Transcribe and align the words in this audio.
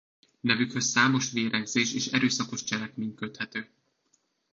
Nevükhöz 0.43 0.85
számos 0.85 1.31
vérengzés 1.31 1.93
és 1.93 2.07
erőszakos 2.07 2.63
cselekmény 2.63 3.15
köthető. 3.15 3.69